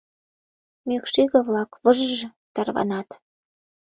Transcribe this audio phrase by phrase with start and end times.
[0.87, 2.19] Мӱкш иге-влак выж-ж
[2.53, 3.09] тарванат.